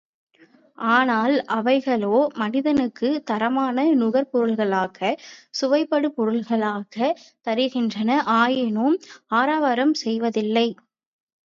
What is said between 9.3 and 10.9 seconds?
ஆரவாரம் செய்வதில்லை.